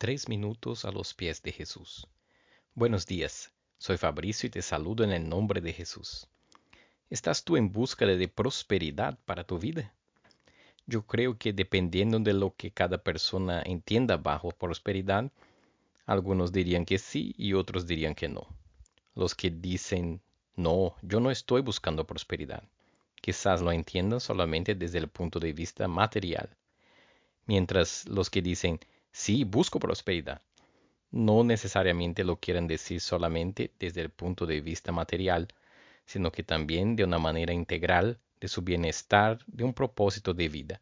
[0.00, 2.06] Tres minutos a los pies de Jesús.
[2.74, 6.26] Buenos días, soy Fabricio y te saludo en el nombre de Jesús.
[7.10, 9.92] ¿Estás tú en busca de prosperidad para tu vida?
[10.86, 15.30] Yo creo que dependiendo de lo que cada persona entienda bajo prosperidad,
[16.06, 18.46] algunos dirían que sí y otros dirían que no.
[19.14, 20.22] Los que dicen,
[20.56, 22.62] no, yo no estoy buscando prosperidad,
[23.20, 26.48] quizás lo entiendan solamente desde el punto de vista material,
[27.44, 28.80] mientras los que dicen,
[29.12, 30.42] sí, busco prosperidad,
[31.10, 35.48] no necesariamente lo quieren decir solamente desde el punto de vista material,
[36.06, 40.80] sino que también de una manera integral de su bienestar, de un propósito de vida.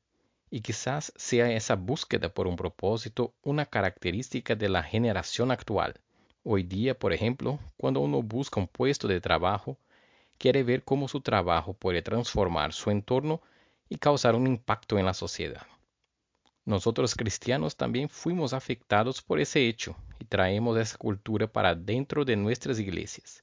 [0.50, 6.00] Y quizás sea esa búsqueda por un propósito una característica de la generación actual.
[6.44, 9.76] Hoy día, por ejemplo, cuando uno busca un puesto de trabajo,
[10.38, 13.42] quiere ver cómo su trabajo puede transformar su entorno
[13.88, 15.66] y causar un impacto en la sociedad.
[16.68, 22.36] Nosotros cristianos también fuimos afectados por ese hecho y traemos esa cultura para dentro de
[22.36, 23.42] nuestras iglesias.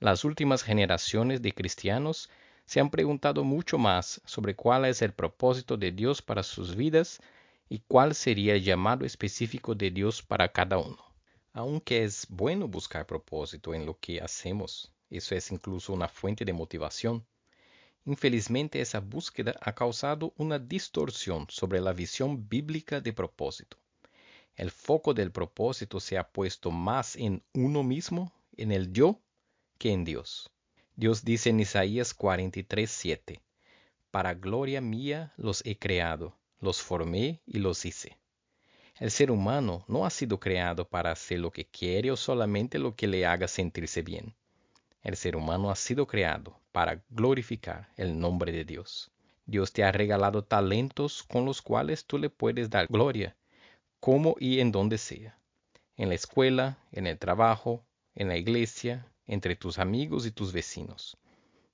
[0.00, 2.28] Las últimas generaciones de cristianos
[2.64, 7.20] se han preguntado mucho más sobre cuál es el propósito de Dios para sus vidas
[7.68, 10.98] y cuál sería el llamado específico de Dios para cada uno.
[11.52, 16.52] Aunque es bueno buscar propósito en lo que hacemos, eso es incluso una fuente de
[16.52, 17.24] motivación,
[18.08, 23.76] infelizmente esa búsqueda ha causado una distorsión sobre la visión bíblica de propósito.
[24.56, 29.20] El foco del propósito se ha puesto más en uno mismo, en el yo,
[29.76, 30.50] que en Dios.
[30.96, 33.42] Dios dice en Isaías 43:7,
[34.10, 38.16] Para gloria mía los he creado, los formé y los hice.
[38.98, 42.96] El ser humano no ha sido creado para hacer lo que quiere o solamente lo
[42.96, 44.34] que le haga sentirse bien.
[45.02, 49.10] El ser humano ha sido creado para glorificar el nombre de Dios.
[49.46, 53.36] Dios te ha regalado talentos con los cuales tú le puedes dar gloria,
[54.00, 55.38] como y en donde sea.
[55.96, 61.16] En la escuela, en el trabajo, en la iglesia, entre tus amigos y tus vecinos.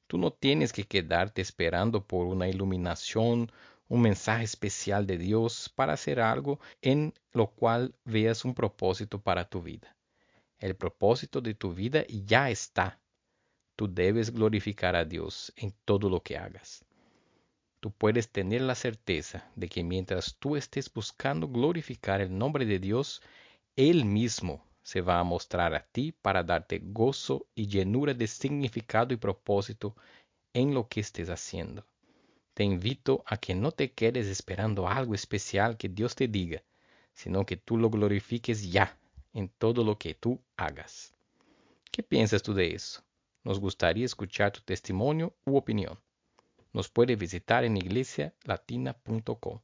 [0.06, 3.50] Tú no tienes que quedarte esperando por una iluminación,
[3.88, 9.48] un mensaje especial de Dios para hacer algo en lo cual veas un propósito para
[9.48, 9.96] tu vida.
[10.58, 13.00] El propósito de tu vida ya está.
[13.76, 16.84] Tú debes glorificar a Dios en todo lo que hagas.
[17.80, 22.78] Tú puedes tener la certeza de que mientras tú estés buscando glorificar el nombre de
[22.78, 23.20] Dios,
[23.76, 29.12] Él mismo se va a mostrar a ti para darte gozo y llenura de significado
[29.12, 29.96] y propósito
[30.52, 31.84] en lo que estés haciendo.
[32.54, 36.62] Te invito a que no te quedes esperando algo especial que Dios te diga,
[37.12, 38.96] sino que tú lo glorifiques ya
[39.32, 41.12] en todo lo que tú hagas.
[41.90, 43.02] ¿Qué piensas tú de eso?
[43.44, 45.98] Nos gustaría escuchar tu testimonio u opinión.
[46.72, 49.60] Nos puede visitar en iglesialatina.com.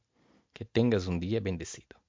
[0.53, 2.00] Que tengas un día bendecido.